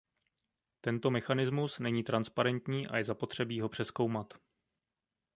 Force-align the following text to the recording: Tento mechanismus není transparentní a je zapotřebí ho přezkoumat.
Tento 0.81 1.11
mechanismus 1.11 1.79
není 1.79 2.03
transparentní 2.03 2.87
a 2.87 2.97
je 2.97 3.03
zapotřebí 3.03 3.61
ho 3.61 3.69
přezkoumat. 3.69 4.33